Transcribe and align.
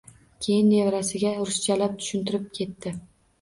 Keyin 0.45 0.63
nevarasiga 0.71 1.33
ruschalab 1.41 2.01
tushuntirib 2.01 2.49
ketdi 2.57 2.97